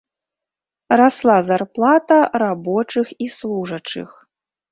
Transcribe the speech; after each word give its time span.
Расла 1.01 1.35
зарплата 1.49 2.17
рабочых 2.43 3.07
і 3.27 3.31
служачых. 3.37 4.09